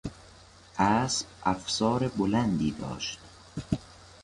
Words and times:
اسب 0.79 1.27
افسار 1.45 2.07
بلندی 2.07 2.71
داشت. 2.71 3.19